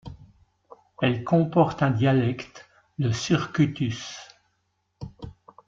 [1.03, 2.67] Elle comporte un dialecte
[2.97, 4.29] le surkutus.